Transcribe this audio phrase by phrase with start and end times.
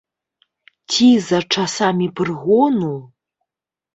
[0.93, 2.89] Ці за часамі прыгону?